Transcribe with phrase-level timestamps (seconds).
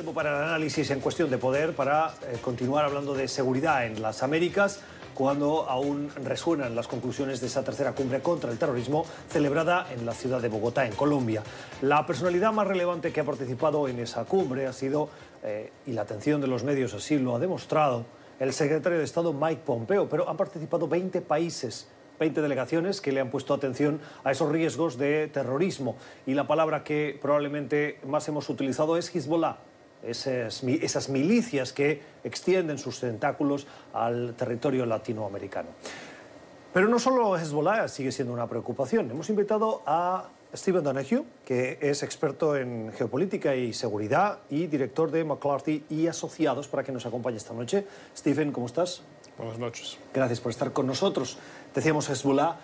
[0.00, 4.00] Tiempo para el análisis en cuestión de poder, para eh, continuar hablando de seguridad en
[4.00, 4.80] las Américas,
[5.12, 10.14] cuando aún resuenan las conclusiones de esa tercera cumbre contra el terrorismo celebrada en la
[10.14, 11.42] ciudad de Bogotá, en Colombia.
[11.82, 15.10] La personalidad más relevante que ha participado en esa cumbre ha sido,
[15.42, 18.06] eh, y la atención de los medios así lo ha demostrado,
[18.38, 21.88] el secretario de Estado Mike Pompeo, pero han participado 20 países
[22.18, 25.96] 20 delegaciones que le han puesto atención a esos riesgos de terrorismo.
[26.26, 29.69] Y la palabra que probablemente más hemos utilizado es Hezbollah.
[30.02, 35.68] Esas, esas milicias que extienden sus tentáculos al territorio latinoamericano.
[36.72, 39.10] Pero no solo Hezbollah sigue siendo una preocupación.
[39.10, 45.24] Hemos invitado a Stephen Donahue, que es experto en geopolítica y seguridad y director de
[45.24, 47.86] McClarty y Asociados, para que nos acompañe esta noche.
[48.16, 49.02] Stephen, ¿cómo estás?
[49.36, 49.98] Buenas noches.
[50.14, 51.38] Gracias por estar con nosotros.
[51.74, 52.56] Decíamos Hezbollah.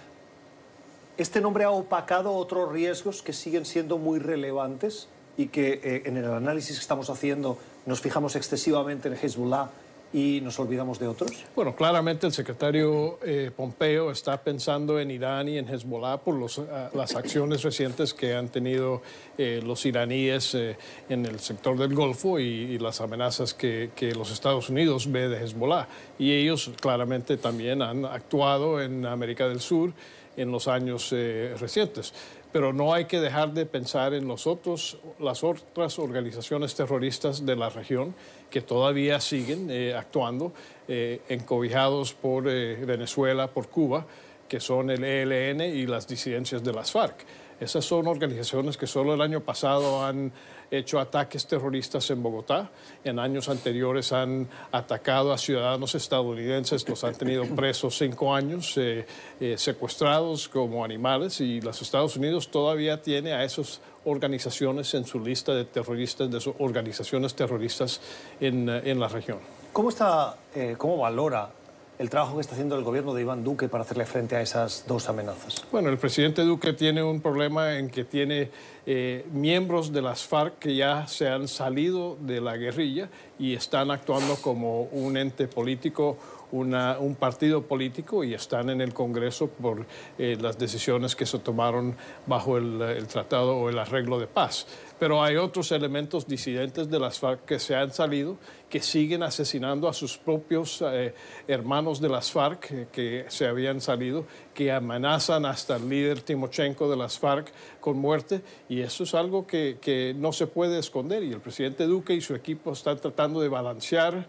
[1.17, 6.17] Este nombre ha opacado otros riesgos que siguen siendo muy relevantes y que eh, en
[6.17, 9.71] el análisis que estamos haciendo nos fijamos excesivamente en Hezbollah
[10.13, 11.31] y nos olvidamos de otros?
[11.55, 16.59] Bueno, claramente el secretario eh, Pompeo está pensando en Irán y en Hezbollah por los,
[16.59, 19.03] ah, las acciones recientes que han tenido
[19.37, 20.79] eh, los iraníes eh,
[21.09, 25.43] en el sector del Golfo y, las amenazas que, que, los Estados Unidos ve de
[25.43, 25.89] Hezbollah.
[26.19, 29.93] Y ellos claramente también han actuado en América del Sur
[30.37, 31.13] en los años
[31.59, 32.13] recientes
[32.53, 37.57] pero no hay que dejar de pensar en los otros, las otras organizaciones terroristas de
[37.57, 38.15] la región
[38.51, 40.53] que todavía siguen eh, actuando,
[40.89, 44.07] eh, encobijados por eh, Venezuela, por Cuba,
[44.49, 47.17] que son el ELN y las disidencias de las FARC.
[47.59, 50.31] Esas son organizaciones que solo el año pasado han
[50.71, 52.71] hecho ataques terroristas en Bogotá.
[53.05, 59.07] En años anteriores han atacado a ciudadanos estadounidenses, los han tenido presos cinco años, eh,
[59.41, 65.19] eh, secuestrados como animales y los Estados Unidos todavía tiene a esas organizaciones en su
[65.21, 68.01] lista de terroristas, de sus organizaciones terroristas
[68.41, 69.39] en, eh, en la región.
[69.73, 70.37] ¿Cómo, está,
[70.79, 71.51] ¿Cómo valora
[71.99, 74.85] el trabajo que está haciendo el gobierno de Iván Duque para hacerle frente a esas
[74.87, 75.65] dos amenazas?
[75.73, 78.51] Bueno, el presidente Duque tiene un problema en que tiene
[78.87, 83.09] eh, miembros de las FARC que ya se han salido de la guerrilla
[83.39, 86.17] y están actuando como un ente político
[86.53, 89.87] un partido político y están en el Congreso por
[90.19, 94.67] eh, las decisiones que se tomaron bajo el, tratado o el arreglo de paz.
[94.99, 98.39] Pero hay otros elementos disidentes de las FARC que se han salido,
[98.71, 101.15] que siguen asesinando a sus propios eh,
[101.47, 104.25] hermanos de las FARC eh, que se habían salido,
[104.55, 108.41] que amenazan hasta el líder Timochenko de las FARC con muerte.
[108.69, 111.23] Y eso es algo que, no se puede esconder.
[111.23, 114.27] Y el presidente Duque y su equipo están tratando de balancear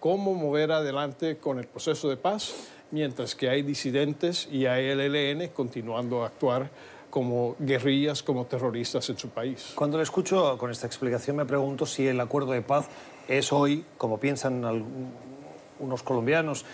[0.00, 2.54] cómo mover adelante con el proceso de paz,
[2.90, 6.70] mientras que hay disidentes y hay el ELN continuando a actuar
[7.10, 9.72] como guerrillas, como terroristas en su país.
[9.74, 12.88] Cuando le escucho con esta explicación me pregunto si el acuerdo de paz
[13.28, 14.84] es hoy, como piensan
[15.80, 16.64] unos colombianos,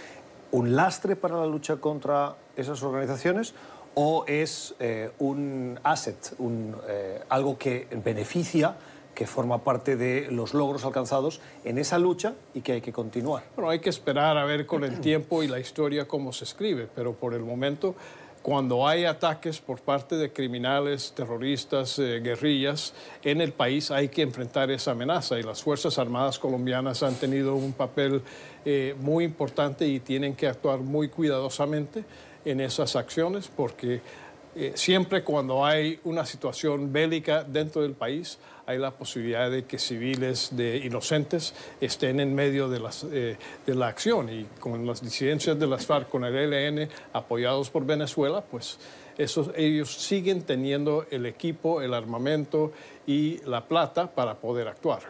[0.51, 3.55] un lastre para la lucha contra esas organizaciones
[3.95, 8.77] o es eh, un asset, un, eh, algo que beneficia
[9.15, 13.45] que forma parte de los logros alcanzados en esa lucha y que hay que continuar.
[13.55, 16.89] Bueno, hay que esperar a ver con el tiempo y la historia cómo se escribe,
[16.93, 17.95] pero por el momento,
[18.43, 24.23] cuando hay ataques por parte de criminales, terroristas, eh, guerrillas en el país, hay que
[24.23, 28.23] enfrentar esa amenaza y las Fuerzas Armadas colombianas han tenido un papel
[28.99, 32.03] muy importante y tienen que actuar muy cuidadosamente
[32.45, 34.01] en esas acciones porque
[34.57, 39.79] eh, siempre cuando hay una situación bélica dentro del país, hay la posibilidad de que
[39.79, 44.31] civiles de inocentes estén en medio de, las, eh, de la acción.
[44.31, 48.79] Y con las disidencias de las FARC, con el ELN, apoyados por Venezuela, pues
[49.19, 52.73] esos, ellos siguen teniendo el equipo, el armamento
[53.07, 55.01] y la plata para poder actuar.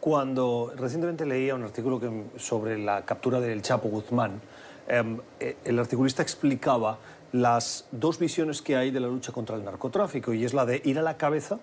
[0.00, 2.00] Cuando recientemente leía un artículo
[2.36, 4.40] sobre la captura del Chapo Guzmán,
[4.88, 6.98] eh, el articulista explicaba
[7.32, 10.80] las dos visiones que hay de la lucha contra el narcotráfico y es la de
[10.84, 11.58] ir a la cabeza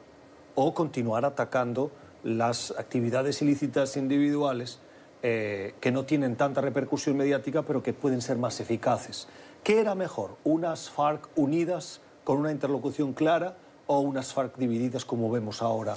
[0.56, 1.92] o continuar atacando
[2.24, 4.80] las actividades ilícitas individuales
[5.24, 9.28] eh, que no tienen tanta repercusión mediática pero que pueden ser más eficaces.
[9.64, 10.36] ¿Qué era mejor?
[10.44, 13.56] ¿Unas FARC unidas con una interlocución clara
[13.88, 15.96] o unas FARC divididas como vemos ahora?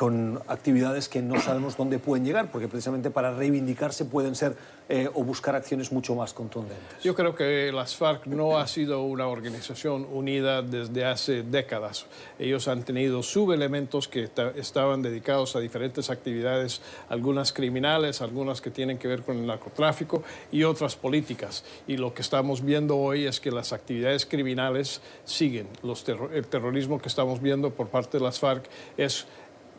[0.00, 4.56] Con actividades que no sabemos dónde pueden llegar, porque precisamente para reivindicarse pueden ser
[4.88, 7.02] eh, o buscar acciones mucho más contundentes.
[7.04, 12.06] Yo creo que las FARC no ha sido una organización unida desde hace décadas.
[12.38, 16.80] Ellos han tenido subelementos que estaban dedicados a diferentes actividades,
[17.10, 21.62] algunas criminales, algunas que tienen que ver con el narcotráfico y otras políticas.
[21.86, 25.68] Y lo que estamos viendo hoy es que las actividades criminales siguen.
[25.82, 28.64] Los el terrorismo que estamos viendo por parte de las FARC
[28.96, 29.26] es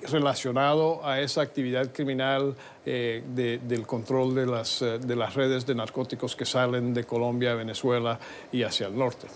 [0.09, 2.55] relacionado a esa actividad criminal
[2.85, 3.23] eh,
[3.67, 8.19] del control de las, de las redes de narcóticos que salen de Colombia, Venezuela
[8.51, 9.27] y hacia el norte.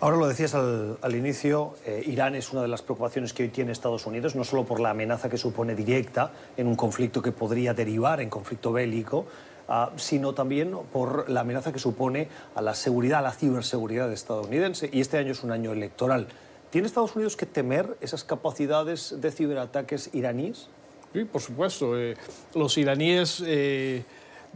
[0.00, 1.74] Ahora lo decías al, inicio,
[2.06, 4.90] Irán es una de las preocupaciones que hoy tiene Estados Unidos, no solo por la
[4.90, 9.26] amenaza que supone directa en un conflicto que podría derivar en conflicto bélico,
[9.68, 14.90] Ah, sino también por la amenaza que supone a la seguridad, a la ciberseguridad estadounidense.
[14.92, 16.26] Y este año es un año electoral.
[16.72, 20.68] ¿Tiene Estados Unidos que temer esas capacidades de ciberataques iraníes?
[21.12, 21.98] Sí, por supuesto.
[21.98, 22.16] Eh,
[22.54, 24.04] los iraníes, eh,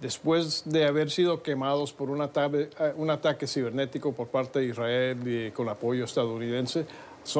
[0.00, 5.18] después de haber sido quemados por un ataque, eh, ataque cibernético por parte de Israel
[5.26, 6.86] y con apoyo estadounidense,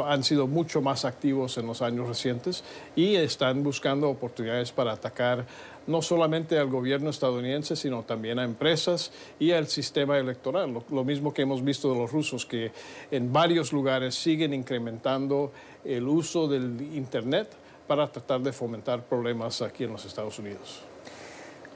[0.05, 2.63] han sido mucho más activos en los años recientes
[2.95, 5.47] y están buscando oportunidades para atacar
[5.87, 10.83] no solamente al gobierno estadounidense, sino también a empresas y al sistema electoral.
[10.91, 12.73] Lo, mismo que hemos visto de los rusos, que
[13.11, 15.53] en varios lugares siguen incrementando
[15.85, 17.49] el uso del Internet
[17.87, 20.83] para tratar de fomentar problemas aquí en los Estados Unidos.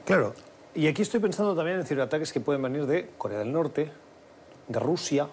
[0.03, 0.33] Claro,
[0.75, 3.91] y aquí estoy pensando también en ciberataques que pueden venir de Corea del Norte,
[4.67, 5.27] de Rusia,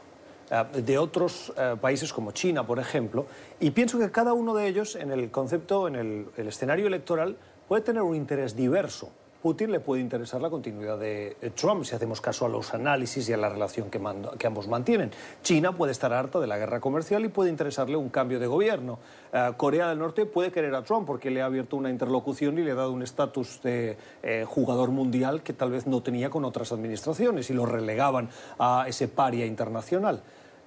[0.50, 3.26] eh, de otros eh, países como China, por ejemplo,
[3.60, 7.36] y pienso que cada uno de ellos en el concepto, en el, el escenario electoral,
[7.68, 9.10] puede tener un interés diverso.
[9.42, 13.32] Putin le puede interesar la continuidad de Trump, si hacemos caso a los análisis y
[13.32, 14.00] a la relación que,
[14.36, 15.12] que, ambos mantienen.
[15.42, 18.98] China puede estar harta de la guerra comercial y puede interesarle un cambio de gobierno.
[19.32, 22.62] Eh, Corea del Norte puede querer a Trump porque le ha abierto una interlocución y
[22.62, 26.44] le ha dado un estatus de eh, jugador mundial que tal vez no tenía con
[26.44, 30.20] otras administraciones y lo relegaban a ese paria internacional.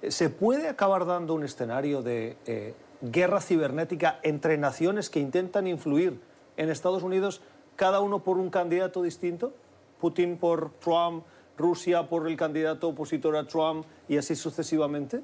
[0.08, 6.31] ¿Se puede acabar dando un escenario de eh, guerra cibernética entre naciones que intentan influir
[6.56, 7.40] en Estados Unidos
[7.76, 9.52] cada uno por un candidato distinto?
[10.00, 11.24] Putin por Trump,
[11.56, 15.22] Rusia por el candidato opositor a Trump y así sucesivamente?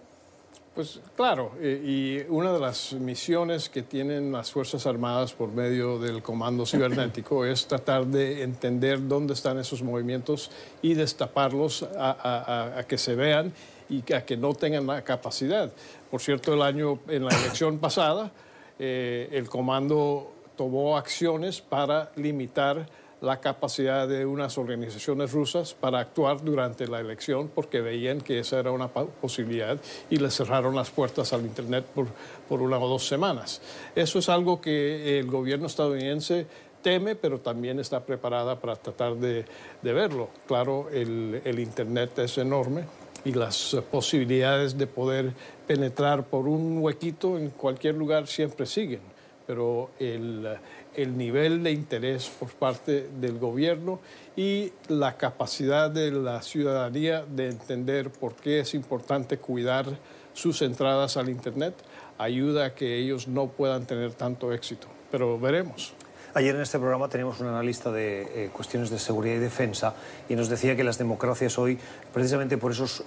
[0.75, 5.99] Pues claro, eh, y una de las misiones que tienen las Fuerzas Armadas por medio
[5.99, 12.85] del Comando Cibernético es tratar de entender dónde están esos movimientos y destaparlos a, a,
[12.85, 13.53] que se vean
[13.89, 15.73] y a que no tengan la capacidad.
[16.13, 18.31] Por cierto, el año, en la elección pasada,
[18.79, 22.89] eh, el Comando tomó acciones para limitar
[23.21, 28.59] la capacidad de unas organizaciones rusas para actuar durante la elección porque veían que esa
[28.59, 29.79] era una posibilidad
[30.11, 32.09] y le cerraron las puertas al Internet por,
[32.49, 33.61] por una o dos semanas.
[33.95, 36.47] Eso es algo que el gobierno estadounidense
[36.83, 39.45] teme, pero también está preparada para tratar de,
[39.83, 40.29] de verlo.
[40.47, 42.85] Claro, el, el Internet es enorme
[43.25, 45.33] y las posibilidades de poder
[45.67, 49.18] penetrar por un huequito en cualquier lugar siempre siguen
[49.49, 50.47] pero el,
[50.95, 53.99] el, nivel de interés por parte del gobierno
[54.37, 59.87] y la capacidad de la ciudadanía de entender por qué es importante cuidar
[60.35, 61.75] sus entradas al Internet
[62.19, 64.87] ayuda a que ellos no puedan tener tanto éxito.
[65.11, 65.95] Pero veremos.
[66.35, 69.95] Ayer en este programa teníamos un analista de eh, cuestiones de seguridad y defensa
[70.29, 71.79] y nos decía que las democracias hoy,
[72.13, 73.03] precisamente por esos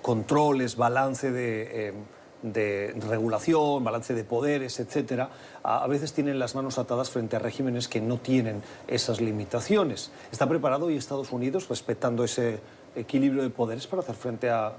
[0.00, 1.88] controles, balance de...
[1.88, 1.92] Eh,
[2.42, 5.30] de regulación, balance de poderes, etcétera,
[5.62, 10.10] a, veces tienen las manos atadas frente a regímenes que no tienen esas limitaciones.
[10.30, 12.60] ¿Está preparado hoy Estados Unidos, respetando ese
[12.94, 14.74] equilibrio de poderes, para hacer frente a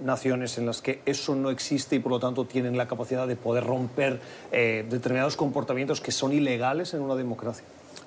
[0.00, 3.36] naciones en las que eso no existe y por lo tanto tienen la capacidad de
[3.36, 4.20] poder romper
[4.50, 7.64] eh, determinados comportamientos que son ilegales en una democracia?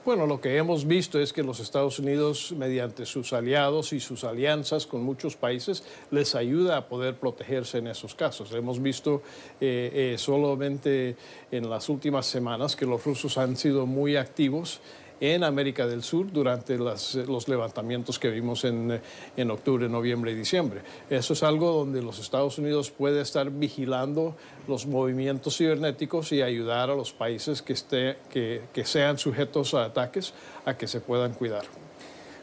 [0.07, 4.23] Bueno, lo que hemos visto es que los Estados Unidos, mediante sus aliados y sus
[4.23, 8.53] alianzas con muchos países, les ayuda a poder protegerse en esos casos.
[8.53, 9.21] Hemos visto
[9.59, 11.17] eh, eh, solamente
[11.51, 14.79] en las últimas semanas que los rusos han sido muy activos
[15.19, 19.01] en América del Sur durante los levantamientos que vimos en,
[19.35, 20.81] en, octubre, noviembre y diciembre.
[21.09, 24.35] Eso es algo donde los Estados Unidos puede estar vigilando
[24.67, 29.85] los movimientos cibernéticos y ayudar a los países que, esté, que, que sean sujetos a
[29.85, 30.33] ataques
[30.65, 31.63] a que se puedan cuidar.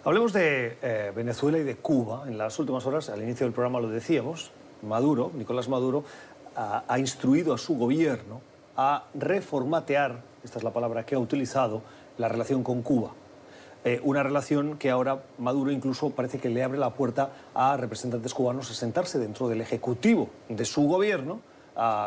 [0.04, 2.24] Hablemos de eh, Venezuela y de Cuba.
[2.26, 4.50] En las últimas horas, al inicio del programa lo decíamos,
[4.82, 6.04] Maduro, Nicolás Maduro,
[6.56, 8.42] ha, ha instruido a su gobierno
[8.76, 11.82] a reformatear, esta es la palabra que ha utilizado,
[12.18, 13.12] la relación con Cuba.
[13.84, 18.32] Eh, una relación que ahora Maduro incluso parece que le abre la puerta a representantes
[18.32, 21.40] cubanos a sentarse dentro del ejecutivo de su gobierno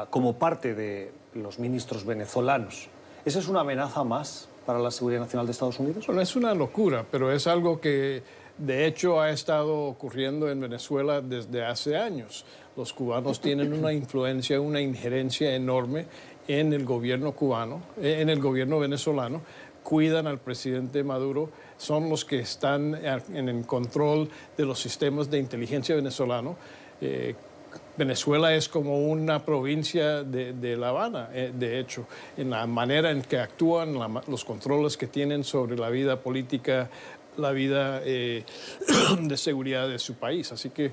[0.10, 2.88] como parte de los ministros venezolanos.
[3.26, 6.08] ¿Esa es una amenaza más para la seguridad nacional de Estados Unidos?
[6.08, 8.24] Bueno, es una locura, pero es algo que
[8.58, 12.46] de hecho ha estado ocurriendo en Venezuela desde hace años.
[12.76, 16.06] Los cubanos tienen una influencia, una injerencia enorme
[16.48, 19.42] en el gobierno cubano, en el gobierno venezolano,
[19.88, 25.40] cuidan al presidente Maduro son los que están en el control de los sistemas de
[25.40, 26.58] inteligencia venezolano.
[27.00, 27.36] Eh,
[27.96, 33.22] Venezuela es como una provincia de, La Habana, eh, de hecho, en la manera en
[33.22, 36.90] que actúan, los controles que tienen sobre la vida política,
[37.38, 38.44] la vida eh,
[39.22, 40.52] de seguridad de su país.
[40.52, 40.92] Así que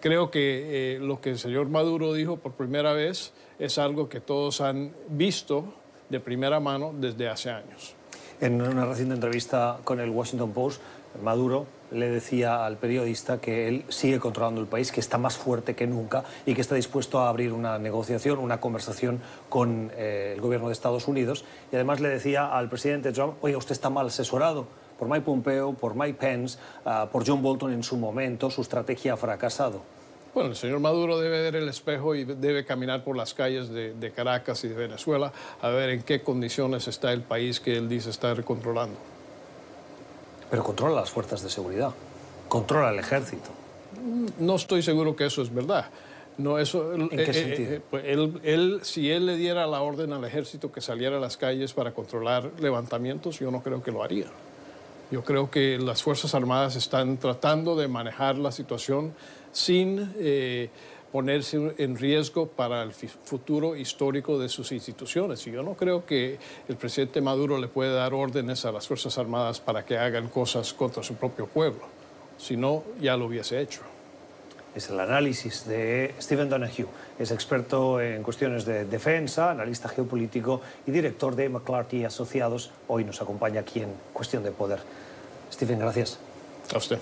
[0.00, 4.20] creo que eh, lo que el señor Maduro dijo por primera vez es algo que
[4.20, 5.64] todos han visto
[6.08, 7.96] de primera mano desde hace años.
[8.38, 10.82] En una reciente entrevista con el Washington Post,
[11.22, 15.74] Maduro le decía al periodista que él sigue controlando el país, que está más fuerte
[15.74, 20.42] que nunca y que está dispuesto a abrir una negociación, una conversación con eh, el
[20.42, 21.46] gobierno de Estados Unidos.
[21.72, 24.66] Y además le decía al presidente Trump, oye, usted está mal asesorado
[24.98, 29.14] por Mike Pompeo, por Mike Pence, uh, por John Bolton en su momento, su estrategia
[29.14, 29.95] ha fracasado.
[30.36, 33.94] Bueno, el señor Maduro debe ver el espejo y debe caminar por las calles de,
[33.94, 37.88] de, Caracas y de Venezuela a ver en qué condiciones está el país que él
[37.88, 38.98] dice estar controlando.
[40.50, 41.88] Pero controla las fuerzas de seguridad,
[42.48, 43.48] controla el ejército.
[44.38, 45.86] No estoy seguro que eso es verdad.
[46.36, 47.72] No, eso, ¿En qué eh, eh, sentido?
[47.72, 51.20] Eh, pues él, él, si él le diera la orden al ejército que saliera a
[51.20, 54.26] las calles para controlar levantamientos, yo no creo que lo haría.
[55.10, 59.14] Yo creo que las Fuerzas Armadas están tratando de manejar la situación
[59.52, 60.68] sin eh,
[61.12, 65.46] ponerse en riesgo para el futuro histórico de sus instituciones.
[65.46, 69.16] Y yo no creo que el presidente Maduro le pueda dar órdenes a las Fuerzas
[69.16, 71.82] Armadas para que hagan cosas contra su propio pueblo.
[72.36, 73.95] Si no, ya lo hubiese hecho.
[74.76, 76.86] Es el análisis de Stephen Donahue.
[77.18, 82.70] Es experto en cuestiones de defensa, analista geopolítico y director de McClarty Asociados.
[82.86, 84.80] Hoy nos acompaña aquí en Cuestión de Poder.
[85.50, 86.18] Stephen, gracias.
[86.74, 86.98] A usted.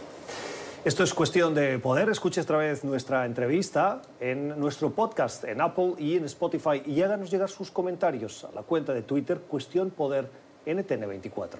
[0.84, 2.08] Esto es Cuestión de Poder.
[2.10, 7.28] Escuche otra vez nuestra entrevista en nuestro podcast en Apple y en Spotify y háganos
[7.28, 10.30] llegar sus comentarios a la cuenta de Twitter Cuestión Poder
[10.64, 11.58] NTN24.